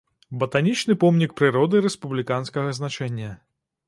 Батанічны 0.43 0.95
помнік 1.03 1.35
прыроды 1.41 1.81
рэспубліканскага 1.87 2.73
значэння. 2.79 3.29